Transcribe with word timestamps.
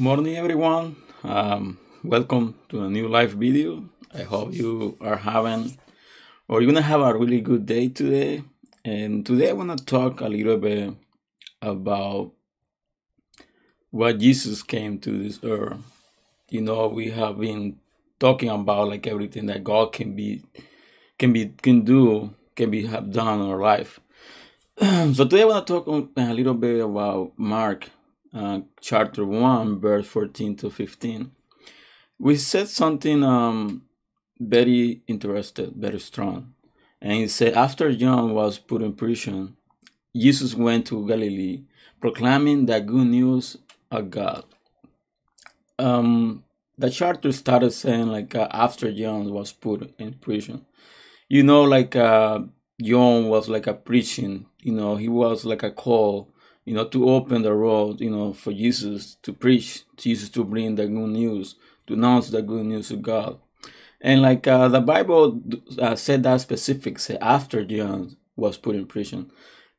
Morning, 0.00 0.34
everyone. 0.38 0.96
Um, 1.22 1.78
welcome 2.02 2.54
to 2.70 2.84
a 2.84 2.88
new 2.88 3.06
live 3.06 3.32
video. 3.32 3.84
I 4.14 4.22
hope 4.22 4.54
you 4.54 4.96
are 4.98 5.18
having 5.18 5.76
or 6.48 6.62
you're 6.62 6.72
gonna 6.72 6.80
have 6.80 7.02
a 7.02 7.14
really 7.14 7.42
good 7.42 7.66
day 7.66 7.88
today. 7.88 8.42
And 8.82 9.26
today 9.26 9.50
I 9.50 9.52
want 9.52 9.78
to 9.78 9.84
talk 9.84 10.22
a 10.22 10.28
little 10.28 10.56
bit 10.56 10.94
about 11.60 12.32
why 13.90 14.14
Jesus 14.14 14.62
came 14.62 15.00
to 15.00 15.22
this 15.22 15.38
earth. 15.44 15.76
You 16.48 16.62
know, 16.62 16.88
we 16.88 17.10
have 17.10 17.38
been 17.38 17.76
talking 18.18 18.48
about 18.48 18.88
like 18.88 19.06
everything 19.06 19.44
that 19.52 19.64
God 19.64 19.92
can 19.92 20.16
be, 20.16 20.42
can 21.18 21.34
be, 21.34 21.52
can 21.60 21.82
do, 21.82 22.34
can 22.56 22.70
be 22.70 22.86
have 22.86 23.12
done 23.12 23.42
in 23.42 23.50
our 23.50 23.60
life. 23.60 24.00
so 24.80 25.12
today 25.12 25.42
I 25.42 25.44
want 25.44 25.66
to 25.66 25.72
talk 25.74 25.86
a 26.16 26.32
little 26.32 26.54
bit 26.54 26.82
about 26.82 27.32
Mark 27.36 27.90
uh, 28.34 28.60
chapter 28.80 29.24
1, 29.24 29.80
verse 29.80 30.06
14 30.06 30.56
to 30.56 30.70
15. 30.70 31.30
We 32.18 32.36
said 32.36 32.68
something 32.68 33.22
um, 33.22 33.82
very 34.38 35.02
interested, 35.06 35.72
very 35.76 35.98
strong. 35.98 36.54
And 37.00 37.12
he 37.12 37.28
said, 37.28 37.54
After 37.54 37.92
John 37.92 38.34
was 38.34 38.58
put 38.58 38.82
in 38.82 38.92
prison, 38.92 39.56
Jesus 40.14 40.54
went 40.54 40.86
to 40.88 41.06
Galilee 41.06 41.62
proclaiming 42.00 42.66
the 42.66 42.80
good 42.80 43.06
news 43.06 43.56
of 43.90 44.10
God. 44.10 44.44
Um, 45.78 46.44
the 46.76 46.90
chapter 46.90 47.32
started 47.32 47.72
saying, 47.72 48.08
like, 48.08 48.34
uh, 48.34 48.48
after 48.50 48.92
John 48.92 49.32
was 49.32 49.52
put 49.52 49.94
in 49.98 50.14
prison. 50.14 50.66
You 51.28 51.42
know, 51.42 51.62
like, 51.62 51.96
uh, 51.96 52.40
John 52.82 53.28
was 53.28 53.48
like 53.48 53.66
a 53.66 53.74
preaching, 53.74 54.46
you 54.62 54.72
know, 54.72 54.96
he 54.96 55.08
was 55.08 55.44
like 55.44 55.62
a 55.62 55.70
call 55.70 56.30
you 56.70 56.76
know, 56.76 56.84
to 56.84 57.10
open 57.10 57.42
the 57.42 57.52
road, 57.52 58.00
you 58.00 58.08
know, 58.08 58.32
for 58.32 58.52
Jesus 58.52 59.16
to 59.22 59.32
preach, 59.32 59.82
Jesus 59.96 60.28
to 60.28 60.44
bring 60.44 60.76
the 60.76 60.86
good 60.86 61.08
news, 61.08 61.56
to 61.88 61.94
announce 61.94 62.30
the 62.30 62.42
good 62.42 62.64
news 62.64 62.92
of 62.92 63.02
God. 63.02 63.40
And 64.00 64.22
like 64.22 64.46
uh, 64.46 64.68
the 64.68 64.80
Bible 64.80 65.42
uh, 65.80 65.96
said 65.96 66.22
that 66.22 66.40
specific, 66.42 67.00
say 67.00 67.18
after 67.20 67.64
John 67.64 68.16
was 68.36 68.56
put 68.56 68.76
in 68.76 68.86
prison. 68.86 69.32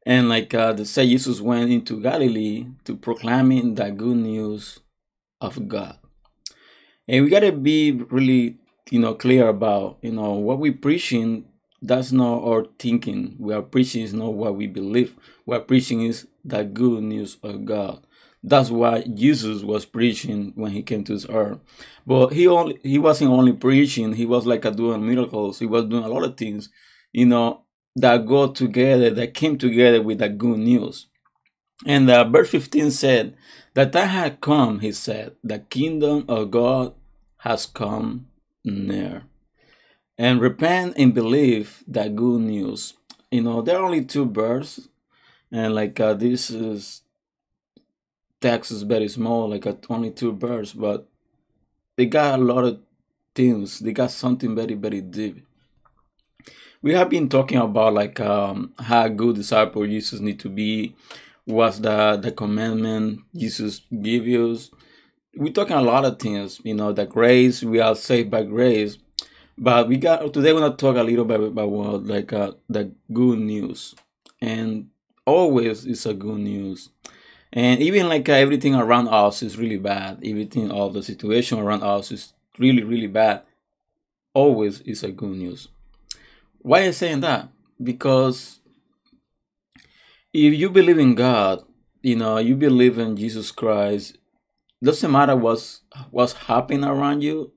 And 0.05 0.27
like 0.27 0.53
uh, 0.53 0.73
the 0.73 0.83
say 0.83 1.07
Jesus 1.07 1.39
went 1.39 1.71
into 1.71 2.01
Galilee 2.01 2.67
to 2.83 2.97
proclaiming 2.97 3.75
the 3.75 3.89
good 3.91 4.17
news 4.17 4.79
of 5.39 5.69
God. 5.69 5.97
And 7.07 7.23
we 7.23 7.31
gotta 7.31 7.53
be 7.53 7.93
really, 7.93 8.57
you 8.89 8.99
know, 8.99 9.13
clear 9.13 9.47
about, 9.47 9.99
you 10.01 10.11
know, 10.11 10.33
what 10.33 10.59
we 10.59 10.71
preaching 10.71 11.45
that's 11.81 12.11
not 12.11 12.43
our 12.43 12.65
thinking. 12.77 13.35
We 13.39 13.53
are 13.53 13.61
preaching 13.61 14.03
is 14.03 14.13
not 14.13 14.33
what 14.33 14.55
we 14.55 14.67
believe. 14.67 15.15
What 15.45 15.67
preaching 15.67 16.03
is 16.03 16.27
the 16.45 16.63
good 16.63 17.03
news 17.03 17.37
of 17.41 17.65
God. 17.65 18.05
That's 18.43 18.69
why 18.69 19.03
Jesus 19.03 19.63
was 19.63 19.85
preaching 19.85 20.53
when 20.55 20.71
he 20.71 20.81
came 20.83 21.03
to 21.05 21.13
this 21.13 21.27
earth. 21.29 21.59
But 22.05 22.33
he 22.33 22.47
only 22.47 22.79
he 22.83 22.97
wasn't 22.97 23.31
only 23.31 23.53
preaching, 23.53 24.13
he 24.13 24.25
was 24.25 24.45
like 24.45 24.65
a 24.65 24.71
doing 24.71 25.07
miracles. 25.07 25.59
He 25.59 25.65
was 25.65 25.85
doing 25.85 26.03
a 26.03 26.07
lot 26.09 26.23
of 26.23 26.37
things, 26.37 26.69
you 27.11 27.25
know, 27.25 27.63
that 27.95 28.25
go 28.25 28.47
together, 28.51 29.09
that 29.11 29.33
came 29.33 29.57
together 29.57 30.01
with 30.01 30.19
the 30.19 30.29
good 30.29 30.59
news. 30.59 31.07
And 31.85 32.09
uh, 32.09 32.23
verse 32.29 32.49
15 32.49 32.91
said, 32.91 33.35
That 33.73 33.91
time 33.91 34.09
had 34.09 34.41
come, 34.41 34.79
he 34.79 34.91
said, 34.91 35.35
the 35.43 35.59
kingdom 35.59 36.25
of 36.27 36.51
God 36.51 36.93
has 37.37 37.65
come 37.65 38.27
near 38.63 39.23
and 40.21 40.39
repent 40.39 40.93
and 40.97 41.15
believe 41.15 41.83
that 41.87 42.15
good 42.15 42.41
news. 42.41 42.93
You 43.31 43.41
know, 43.41 43.63
there 43.63 43.77
are 43.77 43.83
only 43.83 44.05
two 44.05 44.25
birds, 44.25 44.87
and 45.51 45.73
like 45.73 45.99
uh, 45.99 46.13
this 46.13 46.51
is 46.51 47.01
text 48.39 48.69
is 48.69 48.83
very 48.83 49.07
small, 49.07 49.49
like 49.49 49.65
uh, 49.65 49.73
only 49.89 50.11
two 50.11 50.31
birds, 50.31 50.73
but 50.73 51.09
they 51.95 52.05
got 52.05 52.39
a 52.39 52.43
lot 52.43 52.65
of 52.65 52.81
things. 53.33 53.79
They 53.79 53.93
got 53.93 54.11
something 54.11 54.55
very 54.55 54.75
very 54.75 55.01
deep. 55.01 55.43
We 56.83 56.93
have 56.93 57.09
been 57.09 57.27
talking 57.27 57.57
about 57.57 57.95
like 57.95 58.19
um, 58.19 58.73
how 58.77 59.07
good 59.07 59.37
disciple 59.37 59.87
Jesus 59.87 60.19
need 60.19 60.39
to 60.41 60.49
be. 60.49 60.95
What's 61.45 61.79
the 61.79 62.17
the 62.21 62.31
commandment 62.31 63.21
Jesus 63.35 63.81
give 63.89 64.25
us? 64.25 64.69
We're 65.35 65.51
talking 65.51 65.77
a 65.77 65.81
lot 65.81 66.05
of 66.05 66.19
things. 66.19 66.61
You 66.63 66.75
know, 66.75 66.93
the 66.93 67.07
grace 67.07 67.63
we 67.63 67.79
are 67.79 67.95
saved 67.95 68.29
by 68.29 68.43
grace 68.43 68.99
but 69.57 69.87
we 69.87 69.97
got 69.97 70.33
today. 70.33 70.53
We're 70.53 70.61
gonna 70.61 70.75
talk 70.75 70.95
a 70.95 71.03
little 71.03 71.25
bit 71.25 71.39
about 71.39 72.05
like 72.05 72.33
uh, 72.33 72.53
the 72.69 72.91
good 73.11 73.39
news, 73.39 73.95
and 74.41 74.89
always 75.25 75.85
it's 75.85 76.05
a 76.05 76.13
good 76.13 76.39
news. 76.39 76.89
And 77.53 77.81
even 77.81 78.07
like 78.07 78.29
uh, 78.29 78.33
everything 78.33 78.75
around 78.75 79.09
us 79.09 79.43
is 79.43 79.57
really 79.57 79.77
bad. 79.77 80.19
Everything, 80.23 80.71
all 80.71 80.89
the 80.89 81.03
situation 81.03 81.59
around 81.59 81.83
us 81.83 82.11
is 82.11 82.33
really, 82.57 82.83
really 82.83 83.07
bad. 83.07 83.43
Always 84.33 84.79
is 84.81 85.03
a 85.03 85.11
good 85.11 85.35
news. 85.35 85.67
Why 86.59 86.85
I 86.85 86.91
saying 86.91 87.19
that? 87.21 87.49
Because 87.81 88.61
if 90.33 90.53
you 90.53 90.69
believe 90.69 90.99
in 90.99 91.15
God, 91.15 91.63
you 92.01 92.15
know, 92.15 92.37
you 92.37 92.55
believe 92.55 92.97
in 92.97 93.17
Jesus 93.17 93.51
Christ, 93.51 94.17
doesn't 94.81 95.11
matter 95.11 95.35
what's 95.35 95.81
what's 96.09 96.33
happening 96.33 96.85
around 96.85 97.21
you, 97.21 97.51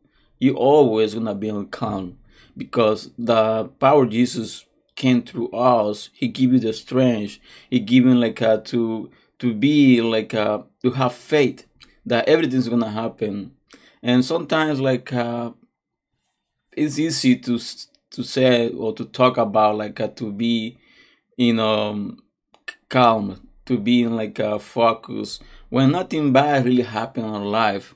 you 0.45 0.55
always 0.57 1.15
gonna 1.15 1.35
be 1.35 1.51
calm 1.71 2.19
because 2.55 3.11
the 3.17 3.65
power 3.81 4.05
Jesus 4.05 4.67
came 4.95 5.23
through 5.23 5.49
us. 5.51 6.11
He 6.13 6.29
give 6.29 6.53
you 6.53 6.59
the 6.59 6.75
strength. 6.75 7.39
He 7.71 7.81
give 7.81 8.05
you 8.05 8.15
like 8.15 8.43
a, 8.43 8.61
to 8.67 9.11
to 9.39 9.55
be 9.55 10.03
like 10.03 10.35
a, 10.35 10.65
to 10.83 10.91
have 10.91 11.15
faith 11.15 11.67
that 12.05 12.29
everything's 12.29 12.69
gonna 12.69 12.91
happen. 12.91 13.53
And 14.03 14.23
sometimes 14.23 14.81
like 14.81 15.13
uh, 15.15 15.53
it's 16.77 16.99
easy 16.99 17.37
to 17.37 17.59
to 18.11 18.23
say 18.23 18.69
or 18.69 18.93
to 18.93 19.07
talk 19.07 19.39
about 19.39 19.77
like 19.77 19.99
uh, 19.99 20.09
to 20.09 20.31
be 20.31 20.77
you 21.39 21.55
know 21.55 22.17
calm 22.91 23.49
to 23.65 23.79
be 23.79 24.03
in 24.03 24.15
like 24.15 24.39
a 24.39 24.59
focus 24.59 25.41
when 25.71 25.91
nothing 25.91 26.33
bad 26.33 26.67
really 26.67 26.83
happen 26.83 27.25
in 27.25 27.31
our 27.31 27.45
life 27.45 27.95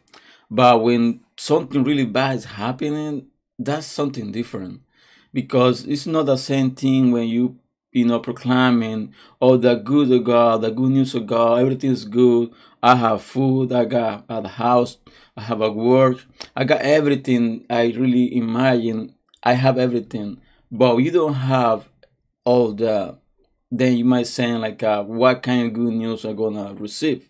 but 0.51 0.83
when 0.83 1.21
something 1.39 1.85
really 1.85 2.05
bad 2.05 2.37
is 2.37 2.45
happening, 2.45 3.29
that's 3.59 3.87
something 3.87 4.33
different. 4.33 4.83
Because 5.33 5.87
it's 5.87 6.07
not 6.07 6.27
the 6.27 6.37
same 6.37 6.73
thing 6.73 7.13
when 7.13 7.29
you 7.29 7.59
you 7.93 8.05
know 8.05 8.19
proclaiming 8.19 9.15
oh 9.41 9.57
the 9.57 9.77
good 9.77 10.11
of 10.11 10.25
God, 10.25 10.63
the 10.63 10.71
good 10.71 10.91
news 10.91 11.15
of 11.15 11.27
God, 11.27 11.61
everything 11.61 11.91
is 11.93 12.05
good. 12.05 12.53
I 12.83 12.97
have 12.97 13.23
food, 13.23 13.73
I 13.73 13.85
got 13.85 14.25
a 14.29 14.47
house, 14.47 14.99
I 15.37 15.43
have 15.43 15.61
a 15.61 15.71
work, 15.71 16.25
I 16.57 16.65
got 16.65 16.81
everything 16.83 17.65
I 17.71 17.87
really 17.87 18.37
imagine 18.37 19.15
I 19.43 19.55
have 19.55 19.79
everything. 19.79 20.41
But 20.71 20.97
you 20.99 21.11
don't 21.11 21.35
have 21.35 21.89
all 22.45 22.73
the 22.73 23.19
then 23.71 23.97
you 23.97 24.05
might 24.05 24.27
say 24.27 24.53
like 24.55 24.83
uh, 24.83 25.05
what 25.05 25.43
kind 25.43 25.67
of 25.67 25.73
good 25.75 25.93
news 25.93 26.25
are 26.25 26.35
gonna 26.35 26.75
receive 26.75 27.29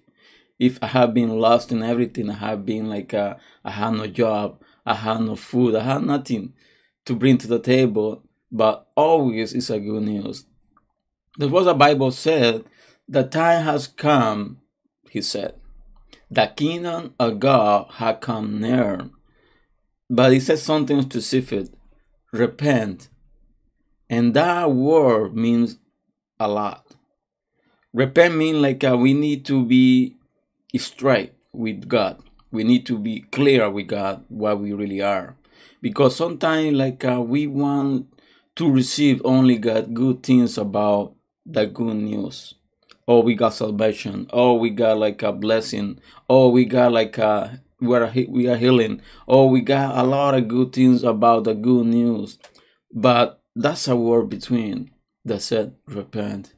if 0.58 0.78
I 0.82 0.88
have 0.88 1.14
been 1.14 1.38
lost 1.38 1.70
in 1.72 1.82
everything, 1.82 2.30
I 2.30 2.34
have 2.34 2.66
been 2.66 2.88
like 2.88 3.14
uh, 3.14 3.36
I 3.64 3.70
had 3.70 3.90
no 3.90 4.06
job, 4.06 4.60
I 4.84 4.94
had 4.94 5.20
no 5.20 5.36
food, 5.36 5.74
I 5.74 5.84
had 5.84 6.02
nothing 6.02 6.54
to 7.06 7.14
bring 7.14 7.38
to 7.38 7.46
the 7.46 7.60
table, 7.60 8.24
but 8.50 8.88
always 8.96 9.54
it's 9.54 9.70
a 9.70 9.78
good 9.78 10.02
news. 10.02 10.46
That's 11.36 11.52
what 11.52 11.64
the 11.64 11.74
Bible 11.74 12.10
said. 12.10 12.64
The 13.08 13.22
time 13.22 13.64
has 13.64 13.86
come, 13.86 14.58
he 15.10 15.22
said. 15.22 15.54
The 16.30 16.52
kingdom 16.54 17.14
of 17.18 17.40
God 17.40 17.92
had 17.92 18.20
come 18.20 18.60
near. 18.60 19.08
But 20.10 20.32
he 20.32 20.40
said 20.40 20.58
something 20.58 21.00
specific. 21.02 21.68
Repent. 22.32 23.08
And 24.10 24.34
that 24.34 24.70
word 24.72 25.34
means 25.34 25.78
a 26.38 26.48
lot. 26.48 26.94
Repent 27.94 28.36
means 28.36 28.58
like 28.58 28.84
uh, 28.84 28.96
we 28.98 29.14
need 29.14 29.46
to 29.46 29.64
be 29.64 30.17
straight 30.76 31.32
with 31.52 31.88
God. 31.88 32.22
We 32.50 32.64
need 32.64 32.86
to 32.86 32.98
be 32.98 33.20
clear 33.20 33.70
with 33.70 33.88
God 33.88 34.24
what 34.28 34.60
we 34.60 34.72
really 34.72 35.00
are, 35.00 35.36
because 35.80 36.16
sometimes 36.16 36.76
like 36.76 37.04
uh, 37.04 37.20
we 37.20 37.46
want 37.46 38.06
to 38.56 38.70
receive 38.70 39.22
only 39.24 39.56
God 39.58 39.94
good 39.94 40.22
things 40.22 40.58
about 40.58 41.14
the 41.46 41.66
good 41.66 41.96
news. 41.96 42.54
Oh, 43.06 43.20
we 43.20 43.34
got 43.34 43.54
salvation. 43.54 44.28
Oh, 44.32 44.54
we 44.54 44.70
got 44.70 44.98
like 44.98 45.22
a 45.22 45.32
blessing. 45.32 46.00
Oh, 46.28 46.50
we 46.50 46.64
got 46.64 46.92
like 46.92 47.16
a 47.18 47.62
we 47.80 47.96
are 47.96 48.12
we 48.28 48.48
are 48.48 48.56
healing. 48.56 49.00
Oh, 49.26 49.46
we 49.46 49.60
got 49.60 49.96
a 49.96 50.02
lot 50.02 50.34
of 50.34 50.48
good 50.48 50.72
things 50.72 51.04
about 51.04 51.44
the 51.44 51.54
good 51.54 51.86
news, 51.86 52.38
but 52.92 53.42
that's 53.54 53.88
a 53.88 53.96
word 53.96 54.28
between 54.28 54.90
that 55.24 55.40
said 55.40 55.74
repent 55.86 56.54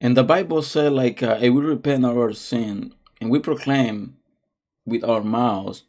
and 0.00 0.16
the 0.16 0.24
Bible 0.24 0.62
said, 0.62 0.92
like, 0.92 1.22
uh, 1.22 1.38
if 1.40 1.52
we 1.52 1.60
repent 1.62 2.04
of 2.04 2.18
our 2.18 2.32
sin 2.32 2.94
and 3.20 3.30
we 3.30 3.38
proclaim 3.40 4.16
with 4.86 5.04
our 5.04 5.22
mouths, 5.22 5.84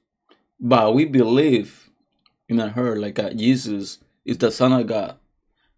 but 0.59 0.93
we 0.95 1.05
believe 1.05 1.89
in 2.49 2.59
our 2.59 2.69
heart, 2.69 2.99
like 2.99 3.19
uh, 3.19 3.31
Jesus 3.31 3.99
is 4.25 4.37
the 4.37 4.51
Son 4.51 4.73
of 4.73 4.87
God 4.87 5.17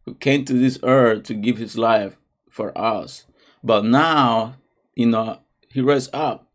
who 0.06 0.16
came 0.16 0.46
to 0.46 0.54
this 0.54 0.80
earth 0.84 1.24
to 1.24 1.34
give 1.34 1.58
his 1.58 1.78
life 1.78 2.18
for 2.50 2.76
us. 2.78 3.26
But 3.64 3.86
now, 3.86 4.56
you 4.96 5.08
know, 5.08 5.42
he 5.70 5.82
rose 5.82 6.10
up 6.14 6.48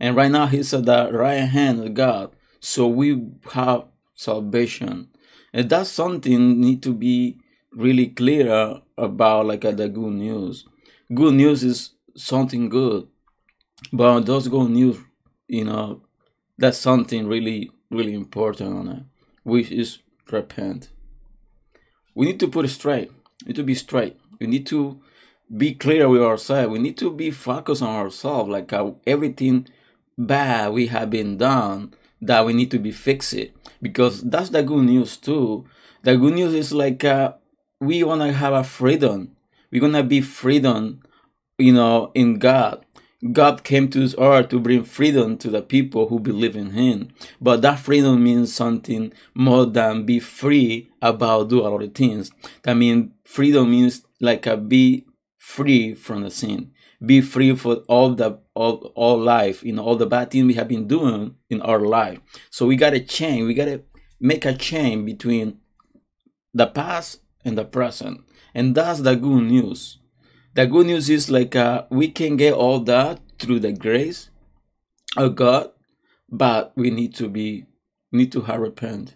And 0.00 0.16
right 0.16 0.30
now 0.30 0.46
he's 0.46 0.72
at 0.74 0.84
the 0.86 1.10
right 1.12 1.36
hand 1.38 1.82
of 1.84 1.94
God. 1.94 2.32
So 2.60 2.86
we 2.86 3.28
have 3.52 3.86
salvation. 4.14 5.08
And 5.52 5.70
that's 5.70 5.90
something 5.90 6.60
need 6.60 6.82
to 6.84 6.92
be 6.92 7.38
really 7.72 8.08
clear 8.08 8.80
about 8.96 9.46
like 9.46 9.64
uh, 9.64 9.72
the 9.72 9.88
good 9.88 10.12
news. 10.14 10.67
Good 11.12 11.34
news 11.34 11.64
is 11.64 11.90
something 12.16 12.68
good. 12.68 13.08
But 13.92 14.20
those 14.26 14.48
good 14.48 14.70
news, 14.70 14.98
you 15.46 15.64
know, 15.64 16.02
that's 16.58 16.78
something 16.78 17.26
really, 17.26 17.70
really 17.90 18.14
important 18.14 18.76
on 18.76 18.88
it, 18.88 19.02
which 19.42 19.70
is 19.70 19.98
repent. 20.30 20.90
We 22.14 22.26
need 22.26 22.40
to 22.40 22.48
put 22.48 22.64
it 22.64 22.68
straight. 22.70 23.10
We 23.44 23.48
need 23.48 23.56
to 23.56 23.62
be 23.62 23.74
straight. 23.74 24.18
We 24.40 24.46
need 24.46 24.66
to 24.66 25.00
be 25.56 25.74
clear 25.74 26.08
with 26.08 26.22
ourselves. 26.22 26.70
We 26.70 26.78
need 26.78 26.98
to 26.98 27.10
be 27.10 27.30
focused 27.30 27.82
on 27.82 27.88
ourselves, 27.88 28.50
like 28.50 28.72
uh, 28.72 28.90
everything 29.06 29.68
bad 30.18 30.72
we 30.72 30.88
have 30.88 31.10
been 31.10 31.38
done 31.38 31.94
that 32.20 32.44
we 32.44 32.52
need 32.52 32.70
to 32.72 32.78
be 32.78 32.90
fixed 32.90 33.36
because 33.80 34.22
that's 34.22 34.50
the 34.50 34.62
good 34.62 34.84
news 34.84 35.16
too. 35.16 35.64
The 36.02 36.16
good 36.16 36.34
news 36.34 36.54
is 36.54 36.72
like 36.72 37.04
uh, 37.04 37.34
we 37.80 38.02
wanna 38.02 38.32
have 38.32 38.52
a 38.52 38.64
freedom. 38.64 39.36
We're 39.70 39.80
gonna 39.80 40.02
be 40.02 40.20
freedom, 40.20 41.02
you 41.58 41.72
know, 41.72 42.10
in 42.14 42.38
God. 42.38 42.84
God 43.32 43.64
came 43.64 43.88
to 43.88 43.98
this 43.98 44.14
earth 44.16 44.50
to 44.50 44.60
bring 44.60 44.84
freedom 44.84 45.36
to 45.38 45.50
the 45.50 45.60
people 45.60 46.08
who 46.08 46.20
believe 46.20 46.54
in 46.54 46.70
Him. 46.70 47.08
But 47.40 47.62
that 47.62 47.80
freedom 47.80 48.22
means 48.22 48.54
something 48.54 49.12
more 49.34 49.66
than 49.66 50.04
be 50.04 50.20
free 50.20 50.90
about 51.02 51.48
do 51.48 51.60
a 51.60 51.68
lot 51.68 51.82
of 51.82 51.94
things. 51.94 52.30
That 52.62 52.74
means 52.74 53.10
freedom 53.24 53.70
means 53.70 54.04
like 54.20 54.46
a 54.46 54.56
be 54.56 55.06
free 55.36 55.94
from 55.94 56.22
the 56.22 56.30
sin, 56.30 56.70
be 57.04 57.20
free 57.20 57.56
for 57.56 57.76
all 57.88 58.14
the 58.14 58.38
all, 58.54 58.92
all 58.94 59.18
life, 59.18 59.64
you 59.64 59.72
know, 59.72 59.84
all 59.84 59.96
the 59.96 60.06
bad 60.06 60.30
things 60.30 60.46
we 60.46 60.54
have 60.54 60.68
been 60.68 60.86
doing 60.86 61.34
in 61.50 61.60
our 61.62 61.80
life. 61.80 62.20
So 62.50 62.66
we 62.66 62.76
gotta 62.76 63.00
change. 63.00 63.46
We 63.46 63.54
gotta 63.54 63.82
make 64.20 64.44
a 64.44 64.54
change 64.54 65.06
between 65.06 65.58
the 66.54 66.66
past 66.66 67.20
the 67.54 67.64
present, 67.64 68.22
and 68.54 68.74
that's 68.74 69.00
the 69.00 69.14
good 69.14 69.44
news 69.44 69.98
the 70.58 70.66
good 70.66 70.86
news 70.86 71.08
is 71.08 71.30
like 71.30 71.54
uh, 71.54 71.84
we 71.88 72.08
can 72.08 72.36
get 72.36 72.52
all 72.52 72.80
that 72.80 73.20
through 73.38 73.60
the 73.60 73.70
grace 73.70 74.28
of 75.16 75.36
God, 75.36 75.70
but 76.28 76.72
we 76.74 76.90
need 76.90 77.14
to 77.14 77.28
be 77.28 77.66
need 78.10 78.32
to 78.32 78.40
have 78.40 78.58
repent, 78.58 79.14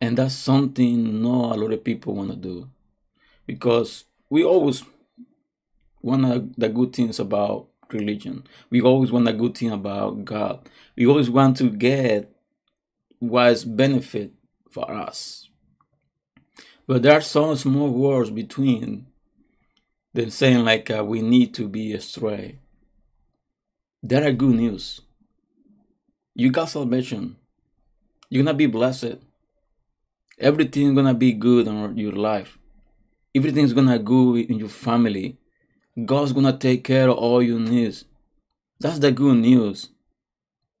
and 0.00 0.16
that's 0.16 0.36
something 0.36 1.22
not 1.22 1.56
a 1.56 1.58
lot 1.58 1.72
of 1.72 1.82
people 1.82 2.14
want 2.14 2.30
to 2.30 2.36
do, 2.36 2.70
because 3.46 4.04
we 4.30 4.44
always 4.44 4.84
want 6.02 6.56
the 6.56 6.68
good 6.68 6.92
things 6.92 7.18
about 7.18 7.66
religion. 7.90 8.44
We 8.70 8.80
always 8.80 9.10
want 9.10 9.26
a 9.26 9.32
good 9.32 9.56
thing 9.56 9.72
about 9.72 10.24
God. 10.24 10.68
We 10.96 11.06
always 11.08 11.30
want 11.30 11.56
to 11.56 11.68
get 11.68 12.32
what's 13.18 13.64
benefit 13.64 14.34
for 14.70 14.88
us. 14.88 15.47
But 16.88 17.02
there 17.02 17.12
are 17.12 17.20
some 17.20 17.54
small 17.56 17.90
words 17.90 18.30
between 18.30 19.06
than 20.14 20.30
saying 20.30 20.64
like 20.64 20.90
uh, 20.90 21.04
we 21.04 21.20
need 21.20 21.52
to 21.54 21.68
be 21.68 21.92
astray. 21.92 22.60
That 24.02 24.22
are 24.22 24.32
good 24.32 24.54
news. 24.54 25.02
You 26.34 26.50
got 26.50 26.70
salvation. 26.70 27.36
You're 28.30 28.42
gonna 28.42 28.56
be 28.56 28.66
blessed. 28.66 29.18
Everything's 30.38 30.94
gonna 30.94 31.12
be 31.12 31.32
good 31.32 31.66
in 31.66 31.98
your 31.98 32.12
life. 32.12 32.56
Everything's 33.34 33.74
gonna 33.74 33.98
go 33.98 34.34
in 34.34 34.58
your 34.58 34.70
family. 34.70 35.36
God's 36.02 36.32
gonna 36.32 36.56
take 36.56 36.84
care 36.84 37.10
of 37.10 37.18
all 37.18 37.42
your 37.42 37.60
needs. 37.60 38.06
That's 38.80 38.98
the 38.98 39.12
good 39.12 39.36
news. 39.36 39.90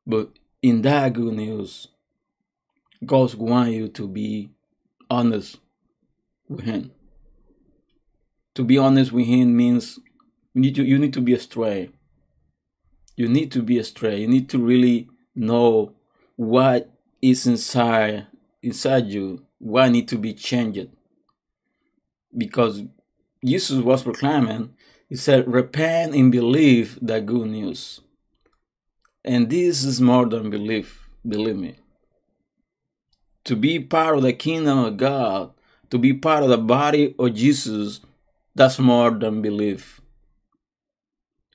But 0.06 0.30
in 0.62 0.80
that 0.82 1.12
good 1.12 1.34
news, 1.34 1.88
God 3.04 3.34
wants 3.34 3.72
you 3.72 3.88
to 3.88 4.08
be 4.08 4.48
honest 5.10 5.58
with 6.48 6.64
Him 6.64 6.92
to 8.58 8.64
be 8.64 8.76
honest 8.76 9.12
with 9.12 9.24
him 9.24 9.56
means 9.56 10.00
you 10.52 10.60
need 10.60 10.74
to 10.74 10.82
you 10.82 10.98
need 10.98 11.12
to 11.12 11.20
be 11.20 11.32
astray. 11.32 11.90
You 13.14 13.28
need 13.28 13.52
to 13.52 13.62
be 13.62 13.78
astray. 13.78 14.20
You 14.20 14.26
need 14.26 14.48
to 14.48 14.58
really 14.58 15.08
know 15.36 15.92
what 16.34 16.90
is 17.22 17.46
inside 17.46 18.26
inside 18.60 19.06
you, 19.06 19.46
what 19.58 19.92
need 19.92 20.08
to 20.08 20.18
be 20.18 20.34
changed. 20.34 20.88
Because 22.36 22.82
Jesus 23.44 23.78
was 23.78 24.02
proclaiming, 24.02 24.74
he 25.08 25.14
said, 25.14 25.46
repent 25.46 26.16
and 26.16 26.32
believe 26.32 26.98
the 27.00 27.20
good 27.20 27.46
news. 27.46 28.00
And 29.24 29.48
this 29.48 29.84
is 29.84 30.00
more 30.00 30.26
than 30.26 30.50
belief, 30.50 31.08
believe 31.24 31.58
me. 31.58 31.76
To 33.44 33.54
be 33.54 33.78
part 33.78 34.16
of 34.16 34.24
the 34.24 34.32
kingdom 34.32 34.78
of 34.78 34.96
God, 34.96 35.52
to 35.90 35.98
be 35.98 36.12
part 36.12 36.42
of 36.42 36.50
the 36.50 36.58
body 36.58 37.14
of 37.18 37.34
Jesus, 37.34 38.00
that's 38.54 38.78
more 38.78 39.10
than 39.10 39.42
belief. 39.42 40.00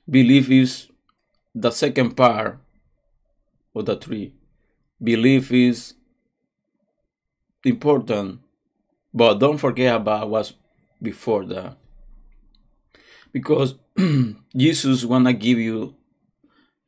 Belief 0.08 0.50
is 0.50 0.88
the 1.54 1.70
second 1.70 2.16
part 2.16 2.58
of 3.74 3.86
the 3.86 3.96
tree. 3.96 4.34
Belief 5.02 5.52
is 5.52 5.94
important, 7.64 8.40
but 9.12 9.34
don't 9.34 9.58
forget 9.58 9.96
about 9.96 10.28
what's 10.28 10.54
before 11.00 11.44
that. 11.46 11.76
Because 13.32 13.74
Jesus 14.56 15.04
wanna 15.04 15.32
give 15.32 15.58
you 15.58 15.94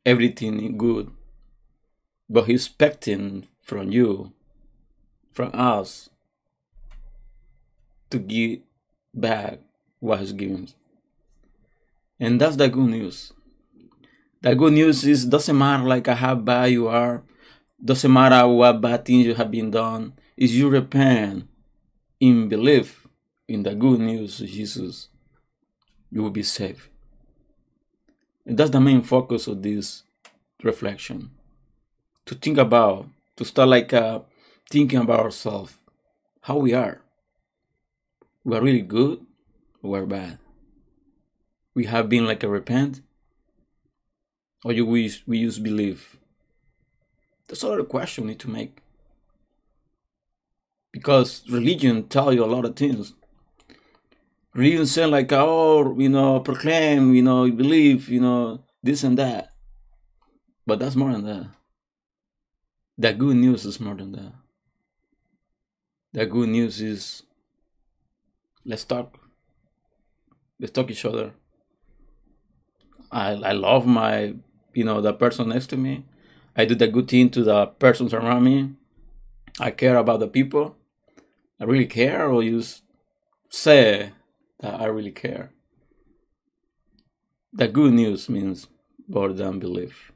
everything 0.05 0.77
good, 0.77 1.11
but 2.29 2.45
he's 2.45 2.65
expecting 2.65 3.47
from 3.59 3.91
you, 3.91 4.31
from 5.31 5.51
us, 5.53 6.09
to 8.09 8.19
give 8.19 8.59
back 9.13 9.59
was 9.99 10.33
given. 10.33 10.69
And 12.19 12.41
that's 12.41 12.55
the 12.55 12.69
good 12.69 12.89
news. 12.89 13.33
The 14.41 14.55
good 14.55 14.73
news 14.73 15.03
is 15.03 15.25
doesn't 15.25 15.57
matter 15.57 15.83
like 15.83 16.07
how 16.07 16.35
bad 16.35 16.65
you 16.71 16.87
are, 16.87 17.23
doesn't 17.83 18.11
matter 18.11 18.47
what 18.47 18.81
bad 18.81 19.05
things 19.05 19.25
you 19.25 19.33
have 19.35 19.51
been 19.51 19.71
done, 19.71 20.13
is 20.35 20.55
you 20.55 20.69
repent 20.69 21.47
in 22.19 22.47
belief 22.47 23.07
in 23.47 23.63
the 23.63 23.75
good 23.75 23.99
news 23.99 24.39
Jesus, 24.39 25.09
you 26.11 26.21
will 26.21 26.29
be 26.29 26.43
saved. 26.43 26.89
And 28.45 28.57
that's 28.57 28.71
the 28.71 28.79
main 28.79 29.01
focus 29.01 29.47
of 29.47 29.61
this 29.61 30.03
reflection. 30.63 31.31
To 32.25 32.35
think 32.35 32.57
about, 32.57 33.07
to 33.37 33.45
start 33.45 33.69
like 33.69 33.93
uh, 33.93 34.19
thinking 34.69 34.99
about 34.99 35.19
ourselves, 35.19 35.75
how 36.41 36.57
we 36.57 36.73
are. 36.73 37.01
We 38.47 38.55
are 38.55 38.61
really 38.61 38.81
good 38.81 39.25
we're 39.81 40.05
bad. 40.05 40.39
We 41.75 41.83
have 41.83 42.07
been 42.07 42.25
like 42.25 42.43
a 42.43 42.47
repent, 42.47 43.01
or 44.63 44.71
you 44.71 44.85
we 44.85 45.13
we 45.27 45.37
use 45.37 45.59
believe. 45.59 46.17
That's 47.49 47.63
a 47.63 47.67
lot 47.67 47.81
of 47.81 47.89
question 47.89 48.23
we 48.23 48.29
need 48.29 48.39
to 48.39 48.49
make. 48.49 48.77
Because 50.93 51.43
religion 51.49 52.07
tell 52.07 52.31
you 52.31 52.45
a 52.45 52.53
lot 52.55 52.63
of 52.63 52.77
things. 52.77 53.15
Religion 54.53 54.85
say 54.85 55.05
like, 55.05 55.33
oh, 55.33 55.99
you 55.99 56.07
know, 56.07 56.39
proclaim, 56.39 57.13
you 57.13 57.23
know, 57.23 57.51
believe, 57.51 58.07
you 58.07 58.21
know, 58.21 58.63
this 58.81 59.03
and 59.03 59.17
that. 59.17 59.49
But 60.65 60.79
that's 60.79 60.95
more 60.95 61.11
than 61.11 61.25
that. 61.25 61.47
The 62.97 63.11
good 63.11 63.35
news 63.35 63.65
is 63.65 63.81
more 63.81 63.95
than 63.95 64.13
that. 64.13 64.33
The 66.13 66.25
good 66.25 66.47
news 66.47 66.79
is 66.81 67.23
let's 68.67 68.83
talk 68.83 69.17
let's 70.59 70.73
talk 70.73 70.91
each 70.91 71.05
other. 71.05 71.31
I 73.11 73.31
I 73.31 73.53
love 73.53 73.87
my 73.87 74.35
you 74.73 74.83
know 74.83 75.01
the 75.01 75.13
person 75.13 75.49
next 75.49 75.67
to 75.67 75.77
me. 75.77 76.05
I 76.55 76.65
do 76.65 76.75
the 76.75 76.87
good 76.87 77.07
thing 77.07 77.29
to 77.31 77.43
the 77.43 77.67
persons 77.67 78.13
around 78.13 78.43
me. 78.43 78.73
I 79.59 79.71
care 79.71 79.95
about 79.97 80.19
the 80.19 80.27
people. 80.27 80.75
I 81.59 81.63
really 81.63 81.87
care, 81.87 82.29
or 82.29 82.43
you 82.43 82.61
say 83.49 84.11
that 84.59 84.79
I 84.81 84.85
really 84.85 85.11
care. 85.11 85.51
The 87.53 87.67
good 87.67 87.93
news 87.93 88.29
means 88.29 88.67
more 89.07 89.33
than 89.33 89.59
belief. 89.59 90.11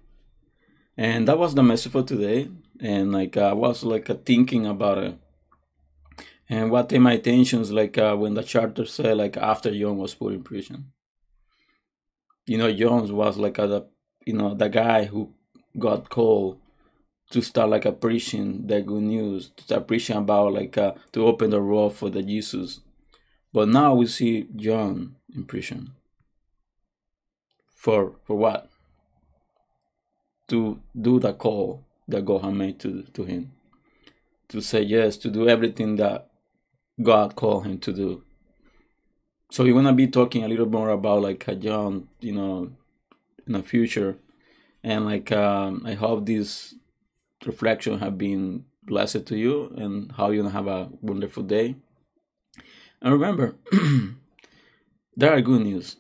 And 0.98 1.28
that 1.28 1.40
was 1.40 1.56
the 1.56 1.64
message 1.64 1.92
for 1.92 2.04
today. 2.04 2.50
And 2.80 3.12
like 3.12 3.38
I 3.38 3.54
was 3.54 3.84
like 3.84 4.08
thinking 4.26 4.66
about 4.66 4.98
it 4.98 5.18
and 6.52 6.70
what 6.70 6.90
take 6.90 7.02
my 7.02 7.14
attention 7.14 7.64
like 7.74 7.98
uh, 7.98 8.16
when 8.16 8.36
the 8.36 8.44
charter 8.44 8.86
said 8.86 9.18
like 9.18 9.38
after 9.38 9.72
John 9.72 9.98
was 9.98 10.14
put 10.14 10.34
in 10.34 10.44
prison. 10.44 10.92
You 12.46 12.58
know, 12.58 12.72
Jones 12.72 13.12
was 13.12 13.38
like 13.38 13.58
a, 13.58 13.68
the 13.68 13.88
you 14.26 14.34
know 14.34 14.54
the 14.54 14.70
guy 14.70 15.06
who 15.06 15.34
got 15.80 16.10
called 16.10 16.60
to 17.32 17.42
start 17.42 17.70
like 17.70 17.86
a 17.86 17.92
preaching 17.92 18.68
the 18.68 18.82
good 18.82 19.04
news, 19.04 19.52
to 19.56 19.64
start 19.64 19.88
preaching 19.88 20.18
about 20.18 20.54
like 20.54 20.78
uh, 20.78 20.94
to 21.14 21.26
open 21.26 21.50
the 21.50 21.62
road 21.62 21.96
for 21.96 22.10
the 22.10 22.22
Jesus. 22.22 22.82
But 23.54 23.70
now 23.70 23.96
we 23.96 24.06
see 24.06 24.48
John 24.56 25.16
in 25.34 25.46
prison. 25.46 25.94
For 27.68 28.16
for 28.26 28.36
what? 28.38 28.72
to 30.52 30.82
do 31.00 31.18
the 31.18 31.32
call 31.32 31.86
that 32.10 32.26
God 32.26 32.44
had 32.44 32.54
made 32.54 32.78
to, 32.82 33.04
to 33.14 33.24
him. 33.24 33.54
To 34.50 34.60
say 34.60 34.82
yes, 34.82 35.16
to 35.18 35.30
do 35.30 35.48
everything 35.48 35.96
that 35.96 36.28
God 37.04 37.36
called 37.36 37.66
him 37.66 37.80
to 37.80 37.94
do. 37.94 38.24
So 39.52 39.64
we're 39.64 39.74
gonna 39.74 39.94
be 39.94 40.08
talking 40.08 40.44
a 40.44 40.48
little 40.48 40.66
more 40.66 40.90
about 40.90 41.22
like 41.22 41.48
a 41.48 41.56
young, 41.56 42.08
you 42.20 42.34
know, 42.34 42.72
in 43.46 43.54
the 43.54 43.64
future, 43.64 44.18
and 44.84 45.06
like 45.06 45.32
um, 45.32 45.84
I 45.86 45.94
hope 45.94 46.26
this 46.26 46.76
reflection 47.46 48.00
have 48.00 48.18
been 48.18 48.66
blessed 48.84 49.26
to 49.26 49.38
you 49.38 49.74
and 49.78 50.12
how 50.14 50.32
you're 50.32 50.50
have 50.50 50.68
a 50.68 50.90
wonderful 51.02 51.44
day. 51.44 51.76
And 53.02 53.14
remember, 53.14 53.56
there 55.16 55.34
are 55.34 55.42
good 55.42 55.62
news. 55.62 55.98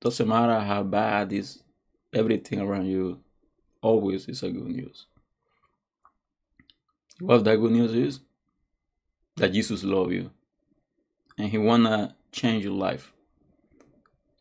Doesn't 0.00 0.28
matter 0.28 0.60
how 0.60 0.82
bad 0.84 1.32
is 1.32 1.62
everything 2.12 2.60
around 2.60 2.86
you, 2.86 3.20
always 3.82 4.28
is 4.28 4.42
a 4.42 4.50
good 4.50 4.68
news. 4.68 5.06
What 7.20 7.44
that 7.44 7.56
good 7.56 7.72
news 7.72 7.92
is? 7.92 8.20
That 9.38 9.52
Jesus 9.52 9.84
loves 9.84 10.12
you. 10.12 10.30
And 11.36 11.48
he 11.48 11.58
wanna 11.58 12.16
change 12.32 12.64
your 12.64 12.74
life. 12.74 13.12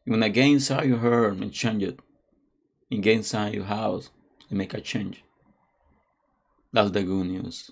Wanna 0.06 0.30
get 0.30 0.48
inside 0.48 0.86
your 0.86 0.98
heart 0.98 1.34
and 1.38 1.52
change 1.52 1.84
it. 1.84 2.00
And 2.92 3.04
get 3.04 3.18
inside 3.18 3.54
your 3.54 3.66
house 3.66 4.10
and 4.50 4.58
make 4.58 4.74
a 4.74 4.82
change. 4.82 5.24
That's 6.72 6.92
the 6.92 7.04
good 7.04 7.28
news. 7.28 7.72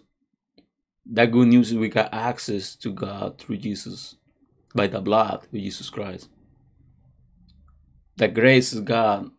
That 1.06 1.32
good 1.32 1.48
news 1.48 1.72
is 1.72 1.78
we 1.78 1.90
got 1.90 2.14
access 2.14 2.76
to 2.78 2.92
God 2.92 3.38
through 3.38 3.58
Jesus, 3.58 4.16
by 4.74 4.88
the 4.88 5.00
blood 5.00 5.46
of 5.46 5.52
Jesus 5.52 5.90
Christ. 5.90 6.30
The 8.18 8.28
grace 8.28 8.74
of 8.74 8.86
God 8.86 9.30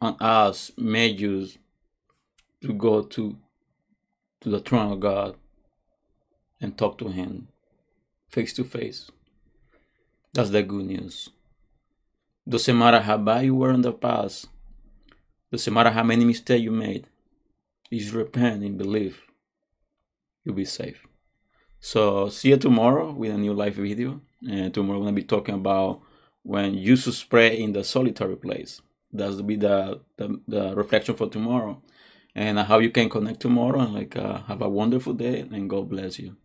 on 0.00 0.16
us 0.20 0.72
made 0.76 1.20
you 1.20 1.48
to 2.62 2.72
go 2.72 3.02
to 3.02 3.38
to 4.40 4.48
the 4.50 4.60
throne 4.60 4.92
of 4.92 5.00
God 5.00 5.36
and 6.64 6.76
talk 6.76 6.98
to 6.98 7.08
Him 7.08 7.48
face 8.34 8.52
to 8.54 8.64
face. 8.64 9.10
That's 10.32 10.50
the 10.50 10.62
good 10.64 10.86
news. 10.86 11.30
Doesn't 12.48 12.76
matter 12.76 13.00
how 13.00 13.18
bad 13.18 13.44
you 13.44 13.54
were 13.54 13.70
in 13.70 13.82
the 13.82 13.92
past. 13.92 14.48
Doesn't 15.52 15.72
matter 15.72 15.90
how 15.90 16.02
many 16.02 16.24
mistakes 16.24 16.62
you 16.62 16.72
made. 16.72 17.06
Just 17.92 18.12
repent 18.12 18.64
and 18.64 18.76
believe. 18.76 19.22
You'll 20.44 20.56
be 20.56 20.64
safe. 20.64 21.06
So 21.78 22.28
see 22.28 22.48
you 22.48 22.56
tomorrow 22.56 23.12
with 23.12 23.30
a 23.30 23.38
new 23.38 23.54
live 23.54 23.76
video. 23.76 24.20
And 24.48 24.74
tomorrow 24.74 24.98
we're 24.98 25.06
gonna 25.06 25.16
be 25.16 25.22
talking 25.22 25.54
about 25.54 26.00
when 26.42 26.74
you 26.74 26.96
should 26.96 27.14
pray 27.30 27.56
in 27.56 27.72
the 27.72 27.84
solitary 27.84 28.36
place. 28.36 28.82
That's 29.12 29.40
be 29.40 29.54
the, 29.54 30.00
the, 30.16 30.40
the 30.48 30.74
reflection 30.74 31.14
for 31.14 31.28
tomorrow, 31.28 31.80
and 32.34 32.58
how 32.58 32.80
you 32.80 32.90
can 32.90 33.08
connect 33.08 33.38
tomorrow 33.38 33.78
and 33.78 33.94
like 33.94 34.16
uh, 34.16 34.42
have 34.48 34.60
a 34.60 34.68
wonderful 34.68 35.12
day 35.12 35.40
and 35.40 35.70
God 35.70 35.88
bless 35.88 36.18
you. 36.18 36.36